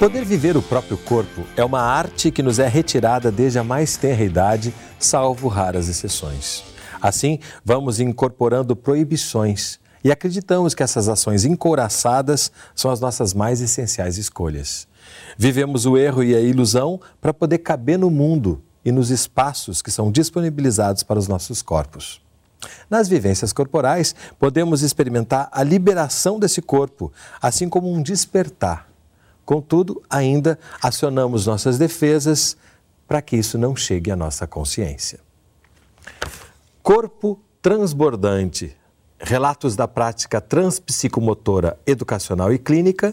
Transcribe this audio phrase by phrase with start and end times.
[0.00, 3.98] Poder viver o próprio corpo é uma arte que nos é retirada desde a mais
[3.98, 6.64] tenra idade, salvo raras exceções.
[7.02, 14.16] Assim, vamos incorporando proibições e acreditamos que essas ações encouraçadas são as nossas mais essenciais
[14.16, 14.88] escolhas.
[15.36, 19.90] Vivemos o erro e a ilusão para poder caber no mundo e nos espaços que
[19.90, 22.22] são disponibilizados para os nossos corpos.
[22.88, 28.90] Nas vivências corporais, podemos experimentar a liberação desse corpo, assim como um despertar
[29.50, 32.56] Contudo, ainda acionamos nossas defesas
[33.08, 35.18] para que isso não chegue à nossa consciência.
[36.80, 38.76] Corpo transbordante.
[39.18, 43.12] Relatos da prática transpsicomotora educacional e clínica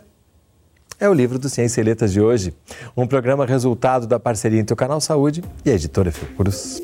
[1.00, 2.54] é o livro do Ciência e Letras de hoje,
[2.96, 6.84] um programa resultado da parceria entre o Canal Saúde e a editora Fiocruz.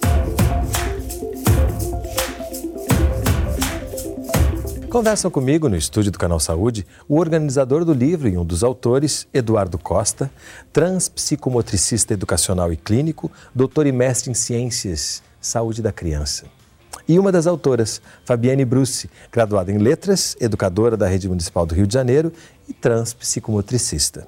[4.93, 9.27] Conversam comigo no estúdio do Canal Saúde o organizador do livro e um dos autores,
[9.33, 10.29] Eduardo Costa,
[10.71, 16.45] transpsicomotricista educacional e clínico, doutor e mestre em ciências, saúde da criança.
[17.07, 21.87] E uma das autoras, Fabiane Bruce, graduada em letras, educadora da Rede Municipal do Rio
[21.87, 22.31] de Janeiro
[22.69, 24.27] e transpsicomotricista.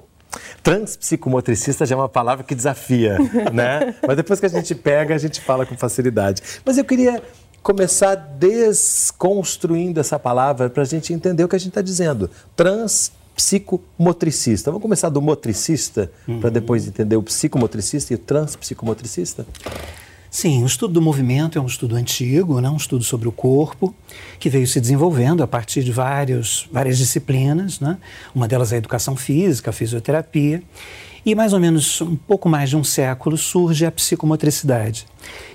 [0.64, 3.18] Transpsicomotricista já é uma palavra que desafia,
[3.54, 3.94] né?
[4.04, 6.42] Mas depois que a gente pega, a gente fala com facilidade.
[6.64, 7.22] Mas eu queria
[7.66, 12.30] começar desconstruindo essa palavra para a gente entender o que a gente está dizendo.
[12.54, 14.70] Transpsicomotricista.
[14.70, 16.38] Vamos começar do motricista uhum.
[16.38, 19.44] para depois entender o psicomotricista e o transpsicomotricista?
[20.30, 22.70] Sim, o estudo do movimento é um estudo antigo, né?
[22.70, 23.92] um estudo sobre o corpo,
[24.38, 27.80] que veio se desenvolvendo a partir de vários, várias disciplinas.
[27.80, 27.98] Né?
[28.32, 30.62] Uma delas é a educação física, a fisioterapia.
[31.26, 35.08] E mais ou menos um pouco mais de um século surge a psicomotricidade,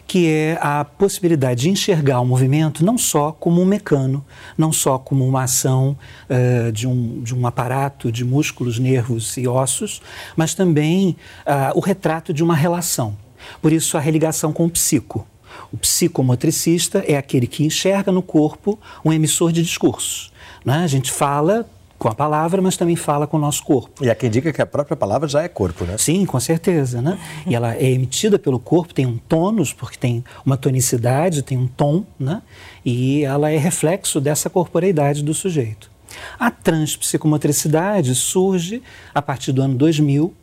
[0.05, 4.22] que é a possibilidade de enxergar o movimento não só como um mecano,
[4.58, 5.97] não só como uma ação
[6.30, 10.02] uh, de, um, de um aparato de músculos, nervos e ossos,
[10.36, 11.15] mas também
[11.48, 13.17] uh, o retrato de uma relação.
[13.61, 15.26] Por isso, a religação com o psico.
[15.71, 20.33] O psicomotricista é aquele que enxerga no corpo um emissor de discursos.
[20.65, 20.83] Né?
[20.83, 21.65] A gente fala
[22.02, 24.04] com a palavra, mas também fala com o nosso corpo.
[24.04, 26.00] E há quem diga que a própria palavra já é corpo, né?
[26.00, 27.16] Sim, com certeza, né?
[27.45, 31.67] E ela é emitida pelo corpo, tem um tônus, porque tem uma tonicidade, tem um
[31.67, 32.42] tom, né?
[32.84, 35.92] E ela é reflexo dessa corporeidade do sujeito.
[36.39, 38.82] A transpsicomotricidade surge
[39.14, 40.33] a partir do ano 2000,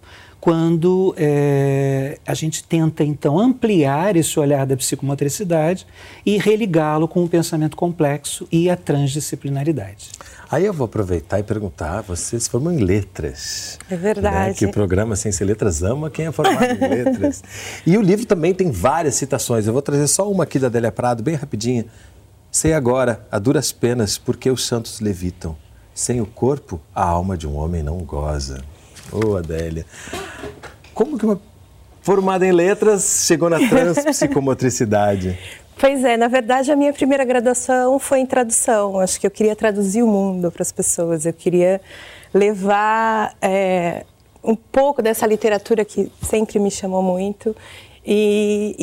[0.41, 5.85] quando é, a gente tenta então ampliar esse olhar da psicomotricidade
[6.25, 10.11] e religá-lo com o pensamento complexo e a transdisciplinaridade.
[10.51, 13.79] Aí eu vou aproveitar e perguntar, vocês formam em letras.
[13.91, 14.49] É verdade.
[14.49, 14.55] Né?
[14.55, 17.45] Que o programa Ciência e Letras ama quem é formado em letras.
[17.87, 19.67] E o livro também tem várias citações.
[19.67, 21.85] Eu vou trazer só uma aqui da Adélia Prado, bem rapidinha.
[22.51, 25.55] Sei agora, a duras penas, porque os santos levitam.
[25.95, 28.65] Sem o corpo, a alma de um homem não goza.
[29.13, 29.85] Ô, oh, Adélia.
[30.95, 31.39] Como que uma
[32.01, 35.39] formada em letras chegou na transpsicomotricidade?
[35.81, 38.99] Pois é, na verdade a minha primeira graduação foi em tradução.
[38.99, 41.25] Acho que eu queria traduzir o mundo para as pessoas.
[41.25, 41.81] Eu queria
[42.35, 44.05] levar é,
[44.43, 47.55] um pouco dessa literatura que sempre me chamou muito
[48.05, 48.75] e,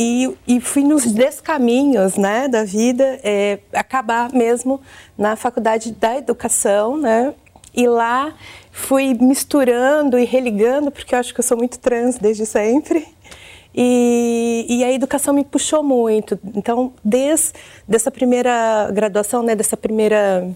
[0.47, 4.79] e, e fui nos descaminhos né, da vida, é, acabar mesmo
[5.17, 7.33] na faculdade da educação, né?
[7.73, 8.33] E lá
[8.72, 13.14] fui misturando e religando, porque eu acho que eu sou muito trans desde sempre.
[13.78, 16.40] E, e, a educação me puxou muito.
[16.56, 17.52] Então, desde
[17.90, 20.47] essa primeira graduação, né, dessa primeira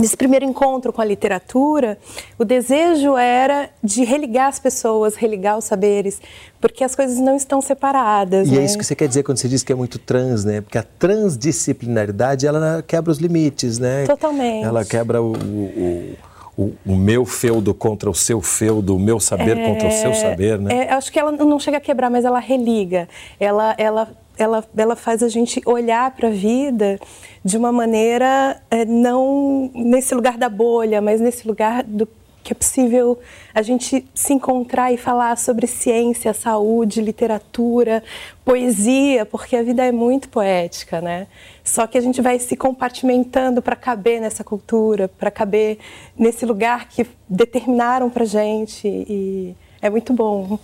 [0.00, 1.98] desse primeiro encontro com a literatura,
[2.38, 6.20] o desejo era de religar as pessoas, religar os saberes,
[6.60, 8.48] porque as coisas não estão separadas.
[8.48, 8.62] E é né?
[8.62, 10.60] é isso que você quer dizer quando você diz que é muito trans, né?
[10.60, 14.06] Porque a transdisciplinaridade, ela quebra os limites, né?
[14.06, 14.64] Totalmente.
[14.64, 16.27] Ela quebra o, o o,
[16.58, 20.58] o, meu feudo contra o seu feudo, o meu saber é, contra o seu saber,
[20.58, 20.86] né?
[20.86, 23.08] É, acho que ela não chega a quebrar, mas ela religa.
[23.38, 26.98] Ela, ela, ela, ela faz a gente olhar para a vida
[27.44, 32.08] de uma maneira é, não nesse lugar da bolha, mas nesse lugar do
[32.48, 33.18] que é possível
[33.54, 38.02] a gente se encontrar e falar sobre ciência, saúde, literatura,
[38.42, 41.26] poesia, porque a vida é muito poética, né?
[41.62, 45.78] Só que a gente vai se compartimentando para caber nessa cultura, para caber
[46.16, 50.58] nesse lugar que determinaram para gente e é muito bom.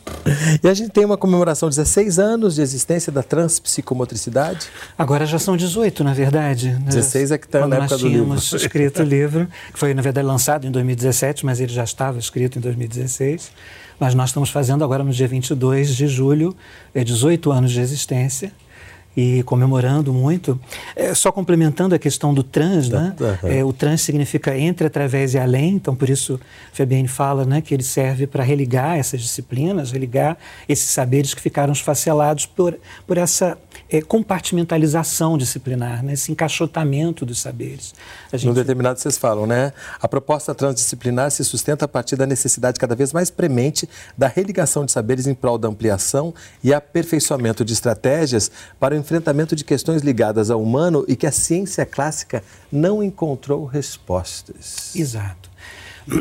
[0.62, 4.68] E a gente tem uma comemoração de 16 anos de existência da transpsicomotricidade.
[4.98, 6.70] Agora já são 18, na verdade.
[6.70, 8.26] 16 é que está na época do livro.
[8.26, 11.84] nós tínhamos escrito o livro, que foi, na verdade, lançado em 2017, mas ele já
[11.84, 13.52] estava escrito em 2016.
[13.98, 16.56] Mas nós estamos fazendo agora no dia 22 de julho,
[16.92, 18.52] é 18 anos de existência.
[19.16, 20.58] E comemorando muito.
[20.96, 23.14] É, só complementando a questão do trans, né?
[23.20, 23.50] Uhum.
[23.50, 26.40] É, o trans significa entre, através e além, então por isso
[26.72, 30.36] Fabienne fala né, que ele serve para religar essas disciplinas, religar
[30.68, 32.76] esses saberes que ficaram esfacelados por,
[33.06, 33.56] por essa
[33.94, 37.94] é, compartimentalização disciplinar, né, esse encaixotamento dos saberes.
[38.32, 38.46] Gente...
[38.46, 39.72] No determinado vocês falam, né?
[40.00, 43.88] A proposta transdisciplinar se sustenta a partir da necessidade cada vez mais premente
[44.18, 48.50] da religação de saberes em prol da ampliação e aperfeiçoamento de estratégias
[48.80, 52.42] para o enfrentamento de questões ligadas ao humano e que a ciência clássica
[52.72, 54.96] não encontrou respostas.
[54.96, 55.53] Exato.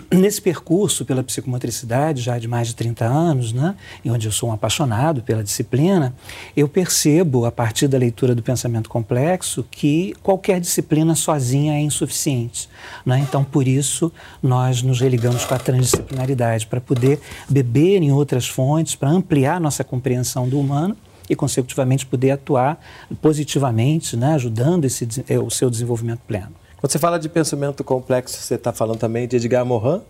[0.09, 4.49] Nesse percurso pela psicomotricidade, já de mais de 30 anos, né, em onde eu sou
[4.49, 6.15] um apaixonado pela disciplina,
[6.55, 12.69] eu percebo, a partir da leitura do pensamento complexo, que qualquer disciplina sozinha é insuficiente.
[13.05, 13.19] Né?
[13.19, 17.19] Então, por isso, nós nos religamos com a transdisciplinaridade, para poder
[17.49, 20.95] beber em outras fontes, para ampliar nossa compreensão do humano
[21.29, 22.79] e, consecutivamente, poder atuar
[23.21, 25.07] positivamente, né, ajudando esse,
[25.43, 26.62] o seu desenvolvimento pleno.
[26.83, 30.01] Quando você fala de pensamento complexo, você está falando também de Edgar Morin?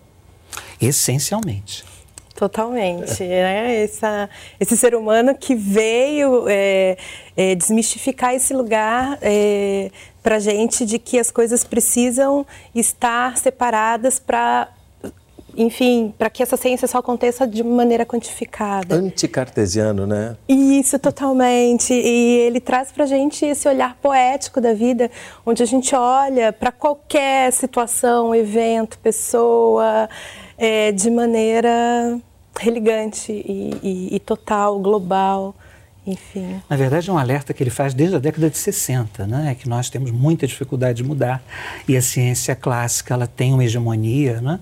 [0.82, 1.86] Essencialmente.
[2.34, 3.22] Totalmente.
[3.22, 3.84] Né?
[3.84, 4.28] Essa,
[4.60, 6.98] esse ser humano que veio é,
[7.38, 9.92] é, desmistificar esse lugar é,
[10.24, 12.44] para gente de que as coisas precisam
[12.74, 14.68] estar separadas para
[15.56, 18.96] enfim, para que essa ciência só aconteça de maneira quantificada.
[18.96, 20.36] Anticartesiano, né?
[20.48, 21.94] Isso, totalmente.
[21.94, 25.10] E ele traz para a gente esse olhar poético da vida,
[25.46, 30.10] onde a gente olha para qualquer situação, evento, pessoa,
[30.58, 32.20] é, de maneira
[32.60, 35.56] religante e, e, e total, global.
[36.06, 36.62] Enfim.
[36.70, 39.52] Na verdade, é um alerta que ele faz desde a década de 60, né?
[39.52, 41.42] É que nós temos muita dificuldade de mudar
[41.88, 44.60] e a ciência clássica ela tem uma hegemonia, né?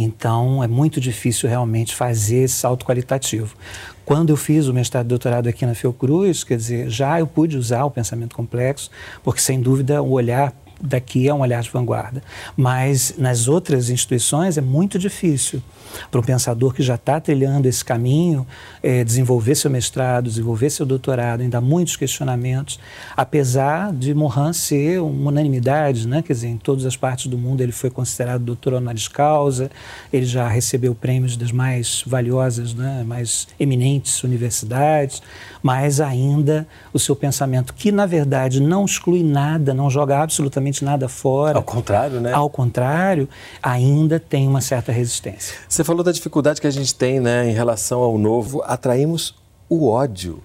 [0.00, 3.56] Então, é muito difícil realmente fazer esse salto qualitativo.
[4.04, 7.56] Quando eu fiz o mestrado e doutorado aqui na Fiocruz, quer dizer, já eu pude
[7.56, 8.92] usar o pensamento complexo,
[9.24, 12.22] porque sem dúvida o olhar daqui é um olhar de vanguarda.
[12.56, 15.62] Mas nas outras instituições é muito difícil
[16.10, 18.46] para um pensador que já está trilhando esse caminho
[18.82, 22.78] é, desenvolver seu mestrado, desenvolver seu doutorado, ainda há muitos questionamentos,
[23.16, 26.22] apesar de Morin ser uma unanimidade, né?
[26.22, 29.70] quer dizer, em todas as partes do mundo ele foi considerado doutor honoris causa,
[30.12, 33.02] ele já recebeu prêmios das mais valiosas, né?
[33.06, 35.22] mais eminentes universidades,
[35.62, 41.08] mas ainda o seu pensamento, que na verdade não exclui nada, não joga absolutamente nada
[41.08, 41.58] fora.
[41.58, 42.32] Ao contrário, né?
[42.32, 43.28] Ao contrário,
[43.62, 45.54] ainda tem uma certa resistência.
[45.68, 48.62] Você falou da dificuldade que a gente tem né, em relação ao novo.
[48.64, 49.34] Atraímos
[49.68, 50.42] o ódio.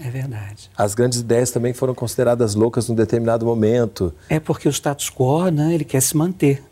[0.00, 0.70] É verdade.
[0.76, 4.12] As grandes ideias também foram consideradas loucas num determinado momento.
[4.28, 6.62] É porque o status quo, né, ele quer se manter.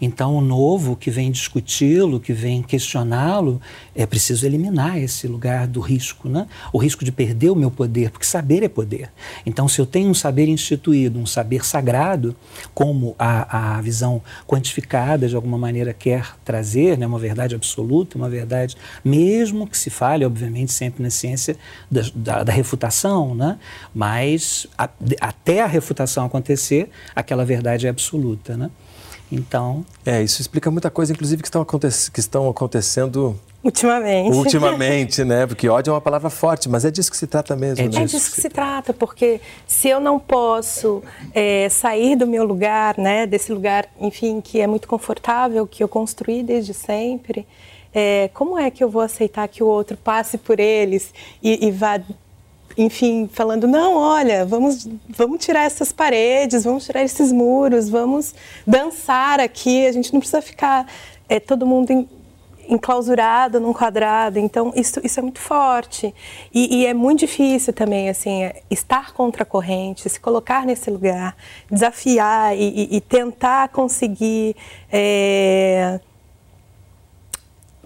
[0.00, 3.60] Então, o novo que vem discuti-lo, que vem questioná-lo,
[3.94, 6.46] é preciso eliminar esse lugar do risco, né?
[6.72, 9.10] o risco de perder o meu poder, porque saber é poder.
[9.44, 12.34] Então, se eu tenho um saber instituído, um saber sagrado,
[12.74, 17.06] como a, a visão quantificada de alguma maneira quer trazer, né?
[17.06, 21.56] uma verdade absoluta, uma verdade, mesmo que se fale, obviamente, sempre na ciência
[21.90, 23.58] da, da, da refutação, né?
[23.94, 24.88] mas a,
[25.20, 28.56] até a refutação acontecer, aquela verdade é absoluta.
[28.56, 28.70] Né?
[29.30, 29.84] Então.
[30.04, 33.38] É, isso explica muita coisa, inclusive, que estão, aconte que estão acontecendo.
[33.62, 34.34] Ultimamente.
[34.34, 35.44] Ultimamente, né?
[35.48, 37.84] Porque ódio é uma palavra forte, mas é disso que se trata mesmo.
[37.84, 38.02] É, né?
[38.02, 41.02] é disso que se trata, porque se eu não posso
[41.34, 43.26] é, sair do meu lugar, né?
[43.26, 47.46] Desse lugar, enfim, que é muito confortável, que eu construí desde sempre,
[47.92, 51.70] é, como é que eu vou aceitar que o outro passe por eles e, e
[51.70, 52.00] vá
[52.76, 58.34] enfim, falando, não, olha, vamos, vamos tirar essas paredes, vamos tirar esses muros, vamos
[58.66, 60.86] dançar aqui, a gente não precisa ficar
[61.28, 62.08] é, todo mundo em,
[62.68, 64.38] enclausurado num quadrado.
[64.38, 66.14] Então, isso, isso é muito forte.
[66.52, 70.90] E, e, é muito difícil também, assim, é, estar contra a corrente, se colocar nesse
[70.90, 71.36] lugar,
[71.70, 74.54] desafiar e, e, e tentar conseguir.
[74.92, 75.98] É,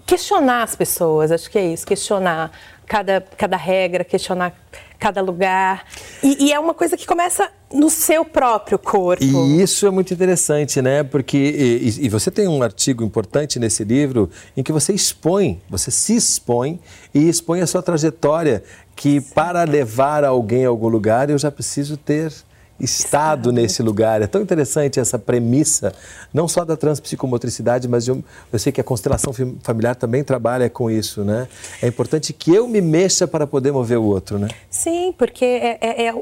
[0.05, 2.51] questionar as pessoas, acho que é isso, questionar
[2.85, 4.53] cada, cada regra, questionar
[4.99, 5.85] cada lugar.
[6.23, 9.21] E, e, é uma coisa que começa no seu próprio corpo.
[9.21, 11.03] E isso é muito interessante, né?
[11.03, 15.91] Porque e, e, você tem um artigo importante nesse livro em que você expõe, você
[15.91, 16.79] se expõe
[17.13, 18.63] e expõe a sua trajetória
[18.95, 22.31] que para levar alguém a algum lugar eu já preciso ter
[22.79, 24.21] estado nesse lugar.
[24.21, 25.93] É tão interessante essa premissa,
[26.33, 30.89] não só da transpsicomotricidade, mas eu, eu sei que a constelação familiar também trabalha com
[30.89, 31.47] isso, né?
[31.81, 34.47] É importante que eu me mexa para poder mover o outro, né?
[34.69, 36.13] Sim, porque é, é, é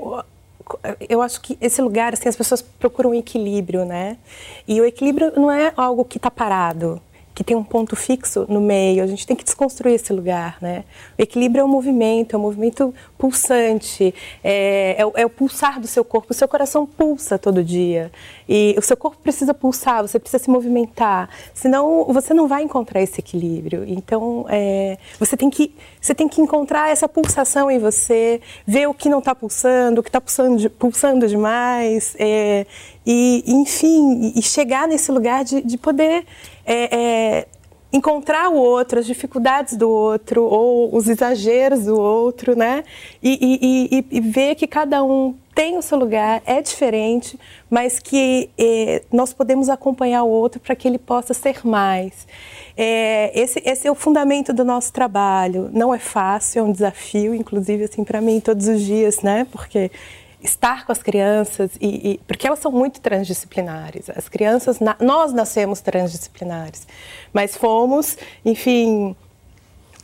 [1.10, 4.17] eu acho que esse lugar, assim, as pessoas procuram um equilíbrio, né?
[4.67, 7.01] E o equilíbrio não é algo que está parado,
[7.42, 9.04] que tem um ponto fixo no meio.
[9.04, 10.84] A gente tem que desconstruir esse lugar, né?
[11.18, 15.88] O equilíbrio é um movimento, é um movimento pulsante, é, é, é o pulsar do
[15.88, 16.28] seu corpo.
[16.32, 18.12] O seu coração pulsa todo dia
[18.48, 23.02] e o seu corpo precisa pulsar, você precisa se movimentar, senão você não vai encontrar
[23.02, 23.86] esse equilíbrio.
[23.88, 28.94] Então, é, você tem que você tem que encontrar essa pulsação em você, ver o
[28.94, 32.66] que não está pulsando, o que está pulsando, pulsando demais, é,
[33.06, 36.26] e enfim, e chegar nesse lugar de, de poder
[36.65, 37.48] é, é,
[37.94, 42.84] encontrar o outro, as dificuldades do outro ou os exageros do outro, né?
[43.22, 47.38] E, e, e, e ver que cada um tem o seu lugar, é diferente,
[47.70, 52.25] mas que eh, nós podemos acompanhar o outro para que ele possa ser mais.
[52.77, 55.70] É, esse, esse, é o fundamento do nosso trabalho.
[55.74, 59.46] Não é fácil, é um desafio, inclusive assim para mim todos os dias, né?
[59.51, 59.91] Porque
[60.42, 64.10] estar com as crianças e, e, porque elas são muito transdisciplinares.
[64.10, 66.88] As crianças, na, nós nascemos transdisciplinares,
[67.32, 69.16] mas fomos, enfim,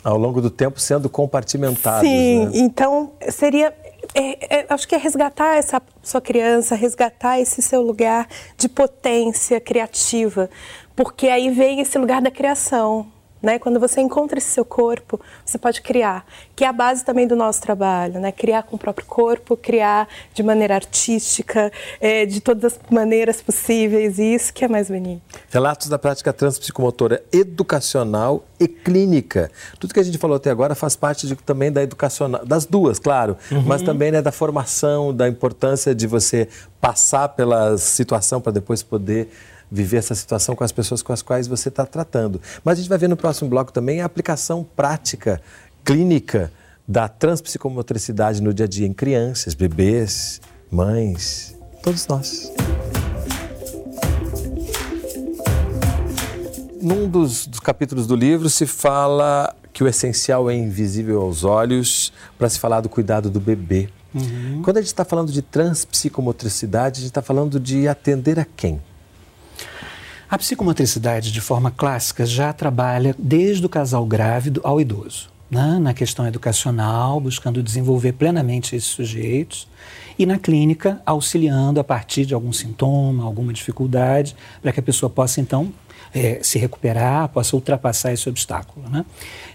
[0.03, 2.08] ao longo do tempo sendo compartimentados.
[2.08, 2.51] Sim, né?
[2.53, 3.74] então seria
[4.13, 8.27] é, é, acho que é resgatar essa sua criança, resgatar esse seu lugar
[8.58, 10.50] de potência criativa,
[10.96, 13.08] porque aí vem esse lugar da criação,
[13.41, 13.60] né?
[13.60, 16.25] Quando você encontra esse seu corpo, você pode criar,
[16.56, 18.32] que é a base também do nosso trabalho, né?
[18.32, 24.20] Criar com o próprio corpo, criar de maneira artística, é, de todas as maneiras possíveis,
[24.20, 25.22] e isso que é mais bonito.
[25.50, 29.51] Relatos da prática transpsicomotora educacional e clínica.
[29.79, 33.00] Tudo que a gente falou até agora faz parte de, também da educacional, das duas,
[33.00, 33.63] claro, uhum.
[33.63, 36.48] mas também né, da formação, da importância de você
[36.82, 39.29] passar pela situação para depois poder
[39.71, 42.41] viver essa situação com as pessoas com as quais você está tratando.
[42.63, 45.41] Mas a gente vai ver no próximo bloco também a aplicação prática,
[45.83, 46.51] clínica
[46.88, 50.39] da transpsicomotricidade no dia a dia em crianças, bebês,
[50.71, 52.51] mães, todos nós.
[56.81, 62.13] Num dos, dos capítulos do livro se fala que o essencial é invisível aos olhos
[62.38, 63.89] para se falar do cuidado do bebê.
[64.13, 64.62] Uhum.
[64.63, 68.81] Quando a gente está falando de transpsicomotricidade, a gente está falando de atender a quem?
[70.29, 75.29] A psicomotricidade, de forma clássica, já trabalha desde o casal grávido ao idoso.
[75.50, 75.79] Né?
[75.79, 79.69] Na questão educacional, buscando desenvolver plenamente esses sujeitos,
[80.19, 85.10] e na clínica, auxiliando a partir de algum sintoma, alguma dificuldade, para que a pessoa
[85.10, 85.72] possa então
[86.13, 88.89] é, se recuperar, possa ultrapassar esse obstáculo.
[88.89, 89.05] Né?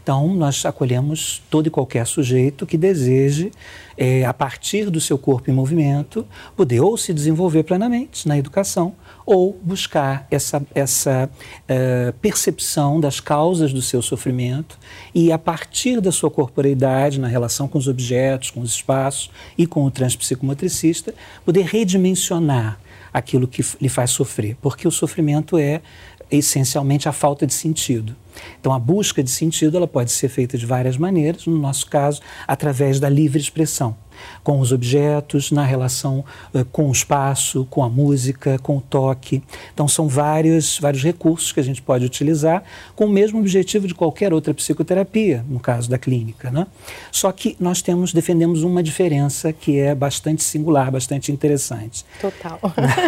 [0.03, 3.51] Então, nós acolhemos todo e qualquer sujeito que deseje,
[3.97, 6.27] é, a partir do seu corpo em movimento,
[6.57, 11.31] poder ou se desenvolver plenamente na educação ou buscar essa, essa
[11.69, 14.79] é, percepção das causas do seu sofrimento
[15.15, 19.67] e, a partir da sua corporeidade, na relação com os objetos, com os espaços e
[19.67, 21.15] com o transpsicomotricista,
[21.45, 22.79] poder redimensionar
[23.13, 25.83] aquilo que lhe faz sofrer, porque o sofrimento é
[26.31, 28.17] essencialmente a falta de sentido.
[28.59, 32.23] Então, a busca de sentido ela pode ser feita de várias maneiras, no nosso caso,
[32.47, 33.95] através da livre expressão
[34.43, 36.25] com os objetos, na relação
[36.55, 39.43] uh, com o espaço, com a música, com o toque.
[39.73, 42.63] Então, são vários, vários recursos que a gente pode utilizar
[42.95, 46.51] com o mesmo objetivo de qualquer outra psicoterapia, no caso da clínica.
[46.51, 46.67] Né?
[47.11, 52.05] Só que nós temos, defendemos uma diferença que é bastante singular, bastante interessante.
[52.21, 52.61] Total.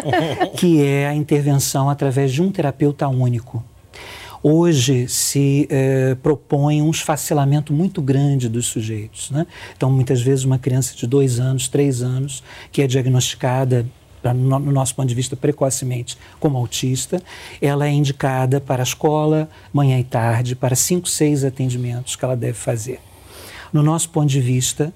[0.57, 3.63] que é a intervenção através de um terapeuta único.
[4.47, 9.31] Hoje se é, propõe um esfacelamento muito grande dos sujeitos.
[9.31, 9.47] Né?
[9.75, 13.87] Então, muitas vezes, uma criança de dois anos, três anos, que é diagnosticada
[14.23, 17.23] no nosso ponto de vista, precocemente como autista,
[17.61, 22.37] ela é indicada para a escola, manhã e tarde, para cinco, seis atendimentos que ela
[22.37, 23.01] deve fazer.
[23.73, 24.93] No nosso ponto de vista,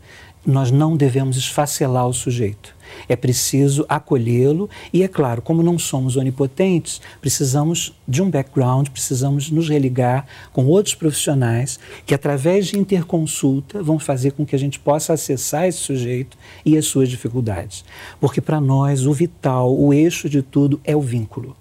[0.48, 2.74] nós não devemos esfacelar o sujeito.
[3.06, 9.50] É preciso acolhê-lo e, é claro, como não somos onipotentes, precisamos de um background, precisamos
[9.50, 14.78] nos religar com outros profissionais que, através de interconsulta, vão fazer com que a gente
[14.78, 17.84] possa acessar esse sujeito e as suas dificuldades.
[18.18, 21.54] Porque, para nós, o vital, o eixo de tudo é o vínculo.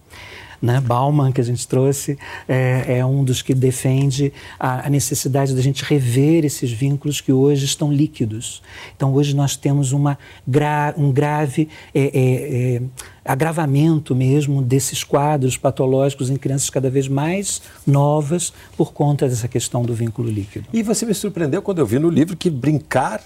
[0.61, 0.81] Né?
[0.81, 5.61] Bauman, que a gente trouxe, é, é um dos que defende a, a necessidade da
[5.61, 8.61] gente rever esses vínculos que hoje estão líquidos.
[8.95, 12.81] Então, hoje nós temos uma gra, um grave é, é, é,
[13.23, 19.83] agravamento mesmo desses quadros patológicos em crianças cada vez mais novas por conta dessa questão
[19.83, 20.67] do vínculo líquido.
[20.73, 23.21] E você me surpreendeu quando eu vi no livro que brincar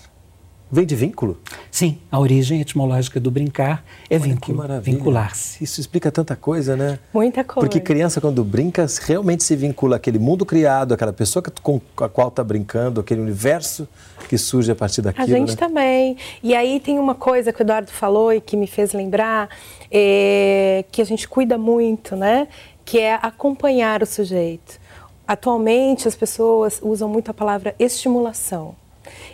[0.71, 1.37] Vem de vínculo?
[1.69, 5.63] Sim, a origem etimológica do brincar é Olha, vínculo, vincular-se.
[5.63, 6.97] Isso explica tanta coisa, né?
[7.13, 7.67] Muita coisa.
[7.67, 12.29] Porque criança, quando brinca, realmente se vincula àquele mundo criado, àquela pessoa com a qual
[12.29, 13.87] está brincando, aquele universo
[14.29, 15.25] que surge a partir daquilo.
[15.25, 15.55] A gente né?
[15.55, 16.17] também.
[16.41, 19.49] E aí tem uma coisa que o Eduardo falou e que me fez lembrar,
[19.91, 22.47] é, que a gente cuida muito, né?
[22.85, 24.79] que é acompanhar o sujeito.
[25.27, 28.75] Atualmente, as pessoas usam muito a palavra estimulação.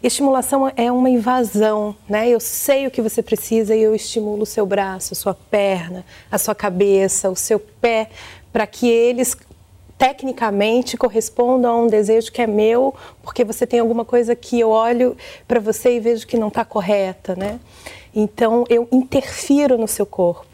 [0.02, 2.30] Estimulação é uma invasão, né?
[2.30, 6.06] Eu sei o que você precisa e eu estimulo o seu braço, a sua perna,
[6.32, 8.10] a sua cabeça, o seu pé,
[8.54, 9.36] para que eles
[9.98, 12.94] tecnicamente correspondam a um desejo que é meu,
[13.24, 15.18] porque você tem alguma coisa que eu olho
[15.48, 17.60] para você e vejo que não está correta, né?
[18.14, 20.46] Então eu interfiro no seu corpo.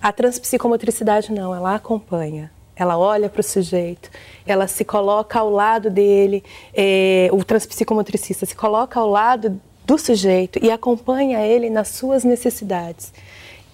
[0.00, 2.50] A transpsicomotricidade não, ela acompanha.
[2.82, 4.10] Ela olha para o sujeito,
[4.46, 6.42] ela se coloca ao lado dele,
[6.74, 13.12] é, o transpsicomotricista se coloca ao lado do sujeito e acompanha ele nas suas necessidades.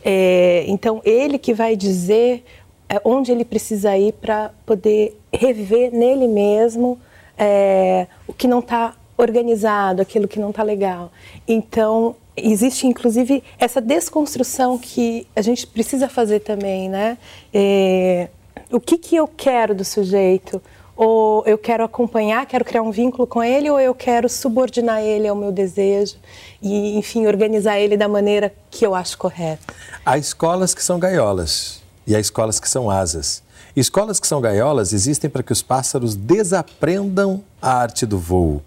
[0.04, 2.44] É, então, ele que vai dizer
[2.88, 6.98] é, onde ele precisa ir para poder reviver nele mesmo
[7.36, 11.10] é, o que não está organizado, aquilo que não está legal.
[11.46, 17.18] Então, existe inclusive essa desconstrução que a gente precisa fazer também, né?
[17.52, 18.28] É,
[18.70, 20.60] o que, que eu quero do sujeito?
[20.96, 25.28] Ou eu quero acompanhar, quero criar um vínculo com ele, ou eu quero subordinar ele
[25.28, 26.16] ao meu desejo
[26.60, 29.72] e, enfim, organizar ele da maneira que eu acho correta.
[30.04, 33.42] Há escolas que são gaiolas e há escolas que são asas.
[33.76, 38.60] Escolas que são gaiolas existem para que os pássaros desaprendam a arte do voo.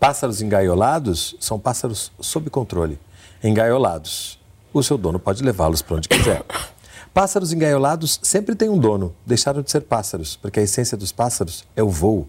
[0.00, 2.98] Pássaros engaiolados são pássaros sob controle.
[3.44, 4.38] Engaiolados,
[4.72, 6.42] o seu dono pode levá-los para onde quiser.
[7.16, 11.64] Pássaros engaiolados sempre têm um dono, deixaram de ser pássaros, porque a essência dos pássaros
[11.74, 12.28] é o voo.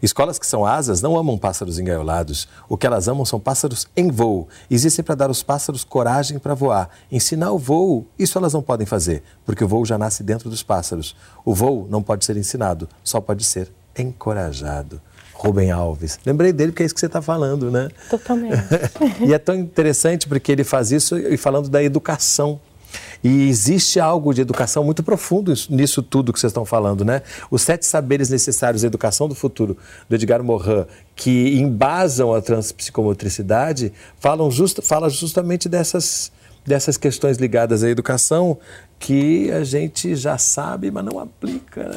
[0.00, 2.46] Escolas que são asas não amam pássaros engaiolados.
[2.68, 4.46] O que elas amam são pássaros em voo.
[4.70, 6.88] Existem para dar aos pássaros coragem para voar.
[7.10, 10.62] Ensinar o voo, isso elas não podem fazer, porque o voo já nasce dentro dos
[10.62, 11.16] pássaros.
[11.44, 15.00] O voo não pode ser ensinado, só pode ser encorajado.
[15.34, 16.20] Rubem Alves.
[16.24, 17.88] Lembrei dele porque é isso que você está falando, né?
[18.08, 18.56] Totalmente.
[19.26, 22.60] e é tão interessante porque ele faz isso e falando da educação.
[23.22, 27.22] E existe algo de educação muito profundo nisso tudo que vocês estão falando, né?
[27.50, 29.76] Os sete saberes necessários à educação do futuro,
[30.08, 30.84] do Edgar Morin,
[31.16, 36.30] que embasam a transpsicomotricidade, falam just, fala justamente dessas,
[36.64, 38.58] dessas questões ligadas à educação
[38.98, 41.88] que a gente já sabe, mas não aplica.
[41.88, 41.96] Né?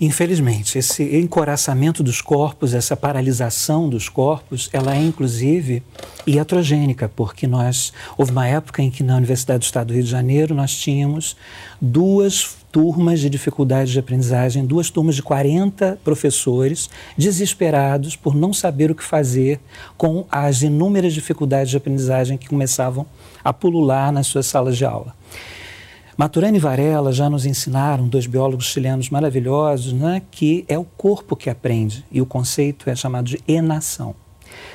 [0.00, 5.82] Infelizmente, esse encoraçamento dos corpos, essa paralisação dos corpos, ela é inclusive
[6.24, 10.10] iatrogênica, porque nós houve uma época em que na Universidade do Estado do Rio de
[10.10, 11.36] Janeiro nós tínhamos
[11.80, 18.92] duas turmas de dificuldade de aprendizagem, duas turmas de 40 professores desesperados por não saber
[18.92, 19.58] o que fazer
[19.96, 23.04] com as inúmeras dificuldades de aprendizagem que começavam
[23.42, 25.12] a pulular nas suas salas de aula.
[26.18, 31.36] Maturana e Varela já nos ensinaram, dois biólogos chilenos maravilhosos, né, que é o corpo
[31.36, 34.16] que aprende e o conceito é chamado de enação.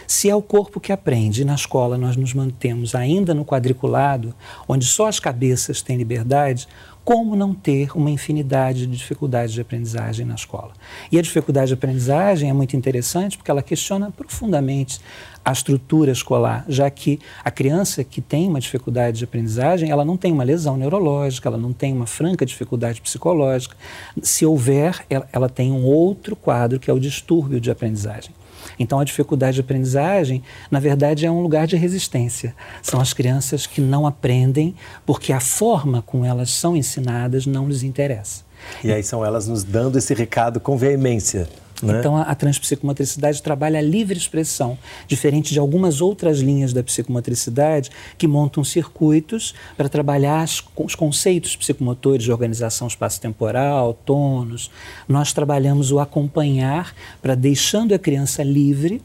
[0.08, 4.34] Se é o corpo que aprende e na escola nós nos mantemos ainda no quadriculado,
[4.70, 6.66] onde só as cabeças têm liberdade,
[7.04, 10.72] como não ter uma infinidade de dificuldades de aprendizagem na escola?
[11.12, 15.02] E a dificuldade de aprendizagem é muito interessante porque ela questiona profundamente
[15.44, 20.16] a estrutura escolar, já que a criança que tem uma dificuldade de aprendizagem, ela não
[20.16, 23.76] tem uma lesão neurológica, ela não tem uma franca dificuldade psicológica.
[24.22, 28.34] Se houver, ela, tem um outro quadro que é o distúrbio de aprendizagem.
[28.80, 32.56] Então, a dificuldade de aprendizagem, na verdade, é um lugar de resistência.
[32.82, 37.84] São as crianças que não aprendem porque a forma como elas são ensinadas não lhes
[37.84, 38.44] interessa.
[38.84, 41.48] E aí são elas nos dando esse recado com veemência.
[41.84, 42.00] Né?
[42.00, 47.90] Então, a, a transpsicomotricidade trabalha a livre expressão, diferente de algumas outras linhas da psicomotricidade
[48.18, 54.72] que montam circuitos para trabalhar as, os conceitos psicomotores de organização espaço-temporal, tônus.
[55.08, 59.02] Nós trabalhamos o acompanhar para deixando a criança livre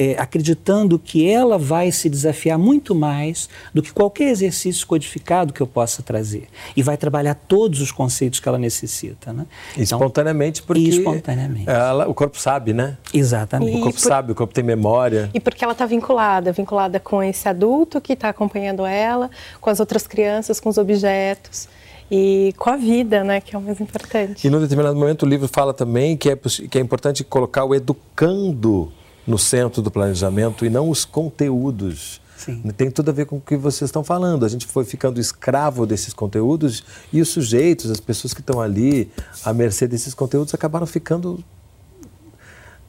[0.00, 5.60] é, acreditando que ela vai se desafiar muito mais do que qualquer exercício codificado que
[5.60, 6.48] eu possa trazer.
[6.74, 9.30] E vai trabalhar todos os conceitos que ela necessita.
[9.30, 9.44] Né?
[9.72, 11.68] Então, espontaneamente, porque espontaneamente.
[11.68, 12.96] Ela, o corpo sabe, né?
[13.12, 13.76] Exatamente.
[13.76, 14.08] O corpo por...
[14.08, 15.28] sabe, o corpo tem memória.
[15.34, 19.80] E porque ela está vinculada, vinculada com esse adulto que está acompanhando ela, com as
[19.80, 21.68] outras crianças, com os objetos
[22.10, 24.46] e com a vida, né, que é o mais importante.
[24.46, 27.74] E num determinado momento o livro fala também que é, que é importante colocar o
[27.74, 28.90] educando
[29.26, 32.20] no centro do planejamento e não os conteúdos.
[32.36, 32.62] Sim.
[32.74, 34.46] Tem tudo a ver com o que vocês estão falando.
[34.46, 39.10] A gente foi ficando escravo desses conteúdos e os sujeitos, as pessoas que estão ali
[39.44, 41.44] à mercê desses conteúdos, acabaram ficando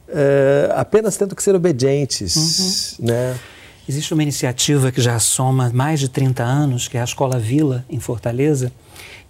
[0.08, 2.96] é, apenas tendo que ser obedientes.
[2.98, 3.06] Uhum.
[3.06, 3.38] Né?
[3.86, 7.84] Existe uma iniciativa que já soma mais de 30 anos, que é a Escola Vila,
[7.90, 8.72] em Fortaleza,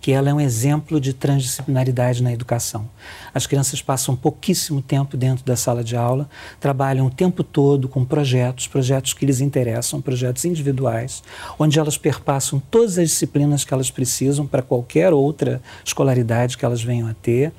[0.02, 2.90] que ela é um exemplo de transdisciplinaridade na educação.
[3.32, 8.04] As crianças passam pouquíssimo tempo dentro da sala de aula, trabalham o tempo todo com
[8.04, 11.22] projetos, projetos que lhes interessam, projetos individuais,
[11.56, 16.82] onde elas perpassam todas as disciplinas que elas precisam para qualquer outra escolaridade que elas
[16.82, 17.52] venham a ter.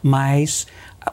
[0.00, 0.66] mas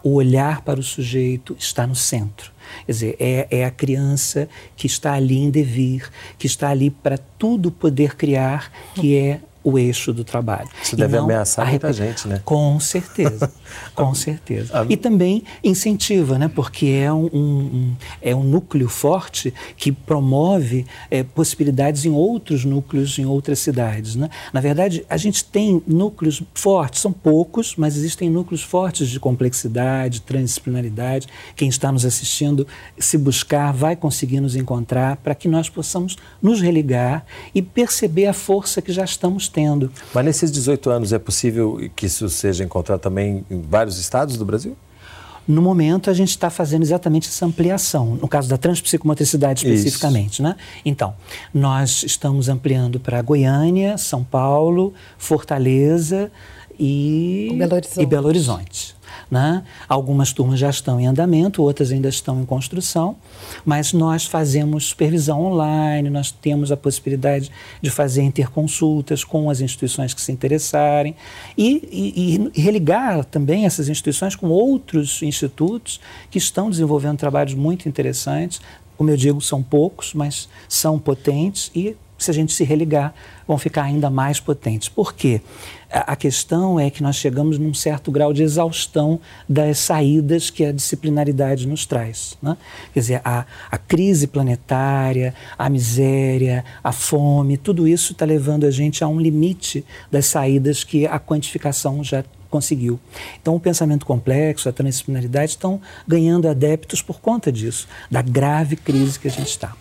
[0.03, 2.51] o olhar para o sujeito está no centro.
[2.85, 7.17] Quer dizer, é, é a criança que está ali em devir, que está ali para
[7.17, 10.69] tudo poder criar, que é o eixo do trabalho.
[10.83, 12.39] Isso deve ameaçar muita gente, né?
[12.45, 13.51] Com certeza,
[13.95, 14.85] com certeza.
[14.87, 16.47] E também incentiva, né?
[16.47, 23.17] Porque é um, um é um núcleo forte que promove é, possibilidades em outros núcleos,
[23.17, 24.29] em outras cidades, né?
[24.53, 30.21] Na verdade, a gente tem núcleos fortes, são poucos, mas existem núcleos fortes de complexidade,
[30.21, 31.27] transdisciplinaridade.
[31.55, 32.67] Quem está nos assistindo,
[32.99, 37.25] se buscar, vai conseguir nos encontrar para que nós possamos nos religar
[37.55, 39.89] e perceber a força que já estamos tendo.
[40.13, 44.43] Mas nesses 18 anos é possível que isso seja encontrado também em vários estados do
[44.43, 44.75] Brasil?
[45.47, 50.41] No momento, a gente está fazendo exatamente essa ampliação, no caso da transpsicomotricidade especificamente.
[50.41, 50.55] Né?
[50.83, 51.13] Então,
[51.53, 56.31] nós estamos ampliando para Goiânia, São Paulo, Fortaleza
[56.79, 58.01] e Belo Horizonte.
[58.01, 58.95] E Belo Horizonte.
[59.35, 59.63] Né?
[59.89, 63.17] Algumas turmas já estão em andamento, outras ainda estão em construção,
[63.65, 70.13] mas nós fazemos supervisão online, nós temos a possibilidade de fazer interconsultas com as instituições
[70.13, 71.17] que se interessarem
[71.57, 75.99] e, e, e religar também essas instituições com outros institutos
[76.31, 78.61] que estão desenvolvendo trabalhos muito interessantes.
[78.95, 83.13] Como eu digo, são poucos, mas são potentes e se a gente se religar,
[83.47, 84.89] vão ficar ainda mais potentes.
[84.89, 85.41] Por quê?
[85.89, 90.71] A questão é que nós chegamos num certo grau de exaustão das saídas que a
[90.71, 92.37] disciplinaridade nos traz.
[92.41, 92.57] Né?
[92.93, 98.71] Quer dizer, a, a crise planetária, a miséria, a fome, tudo isso está levando a
[98.71, 102.99] gente a um limite das saídas que a quantificação já conseguiu.
[103.41, 109.19] Então, o pensamento complexo, a transdisciplinaridade estão ganhando adeptos por conta disso, da grave crise
[109.19, 109.75] que a gente está.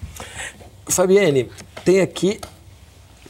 [0.87, 1.49] Fabiane,
[1.85, 2.41] tem aqui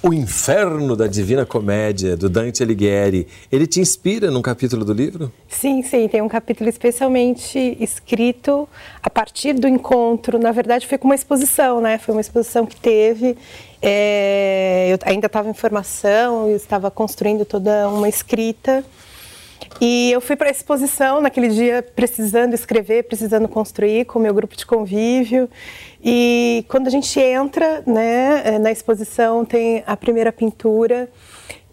[0.02, 3.26] o Inferno da Divina Comédia, do Dante Alighieri.
[3.50, 5.32] Ele te inspira num capítulo do livro?
[5.48, 6.06] Sim, sim.
[6.08, 8.68] Tem um capítulo especialmente escrito
[9.02, 10.38] a partir do encontro.
[10.38, 11.96] Na verdade, foi com uma exposição, né?
[11.96, 13.34] Foi uma exposição que teve.
[13.80, 14.88] É...
[14.90, 18.84] eu ainda estava em formação, eu estava construindo toda uma escrita.
[19.80, 24.32] E eu fui para a exposição naquele dia precisando escrever, precisando construir com o meu
[24.32, 25.48] grupo de convívio.
[26.02, 31.08] E quando a gente entra né, é, na exposição, tem a primeira pintura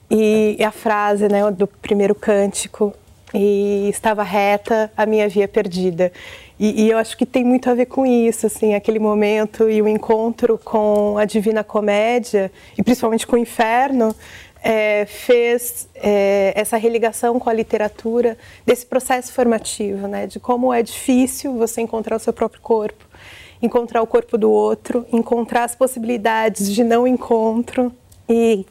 [0.10, 2.94] e a frase né, do primeiro cântico.
[3.34, 6.12] E estava reta a minha via perdida.
[6.60, 9.82] E, e, eu acho que tem muito a ver com isso, assim, aquele momento e
[9.82, 14.14] o encontro com a Divina Comédia, e principalmente com o Inferno,
[14.64, 20.84] é, fez é, essa religação com a literatura desse processo formativo, né, de como é
[20.84, 23.06] difícil você encontrar o seu próprio corpo
[23.62, 27.94] encontrar o corpo do outro, encontrar as possibilidades de não encontro
[28.28, 28.66] e,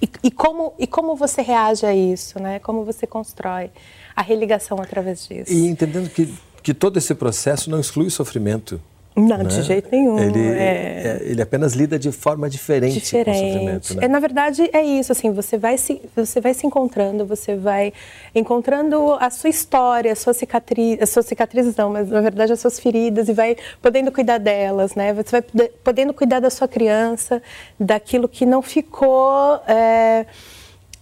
[0.00, 2.58] e, e, como, e como você reage a isso, né?
[2.58, 3.70] Como você constrói
[4.16, 5.52] a religação através disso.
[5.52, 8.80] E entendendo que, que todo esse processo não exclui sofrimento.
[9.14, 9.44] Não, né?
[9.44, 10.18] de jeito nenhum.
[10.18, 11.20] Ele, é...
[11.22, 13.38] é ele apenas lida de forma diferente, diferente.
[13.38, 13.94] com o sofrimento.
[13.96, 14.04] Né?
[14.04, 15.12] É, na verdade, é isso.
[15.12, 17.92] Assim, você vai se, você vai se encontrando, você vai
[18.34, 22.60] encontrando a sua história, a sua cicatriz, as suas cicatrizes não, mas na verdade as
[22.60, 25.12] suas feridas e vai podendo cuidar delas, né?
[25.12, 27.42] Você vai podendo cuidar da sua criança,
[27.78, 30.24] daquilo que não ficou é,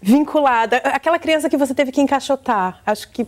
[0.03, 2.81] vinculada, aquela criança que você teve que encaixotar.
[2.85, 3.27] Acho que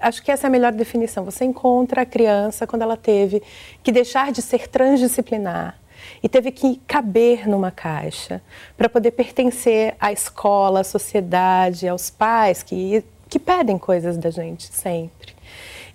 [0.00, 1.24] acho que essa é a melhor definição.
[1.24, 3.42] Você encontra a criança quando ela teve
[3.82, 5.78] que deixar de ser transdisciplinar
[6.22, 8.42] e teve que caber numa caixa
[8.76, 14.64] para poder pertencer à escola, à sociedade, aos pais que, que pedem coisas da gente
[14.72, 15.34] sempre.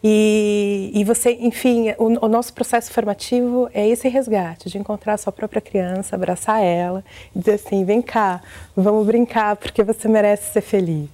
[0.01, 5.17] E, e você, enfim, o, o, nosso processo formativo é esse resgate, de encontrar a
[5.17, 7.03] sua própria criança, abraçar ela
[7.35, 8.41] e dizer assim: vem cá,
[8.75, 11.09] vamos brincar porque você merece ser feliz.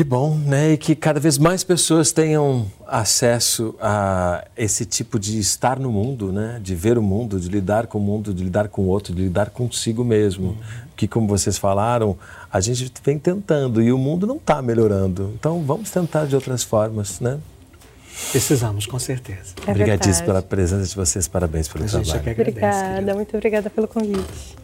[0.00, 0.72] Que bom, né?
[0.72, 6.32] E que cada vez mais pessoas tenham acesso a esse tipo de estar no mundo,
[6.32, 6.58] né?
[6.62, 9.20] De ver o mundo, de lidar com o mundo, de lidar com o outro, de
[9.20, 10.52] lidar consigo mesmo.
[10.52, 10.56] Uhum.
[10.96, 12.16] Que, como vocês falaram,
[12.50, 15.34] a gente vem tentando e o mundo não está melhorando.
[15.38, 17.38] Então, vamos tentar de outras formas, né?
[18.30, 19.52] Precisamos, com certeza.
[19.66, 22.10] É Obrigadíssimo pela presença de vocês, parabéns pelo a trabalho.
[22.26, 23.14] É obrigada, querido.
[23.16, 24.56] muito obrigada pelo convite.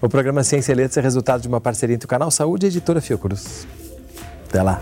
[0.00, 2.68] O programa Ciência e Letras é resultado de uma parceria entre o Canal Saúde e
[2.68, 3.66] a Editora Fiocruz.
[4.56, 4.80] Até lá.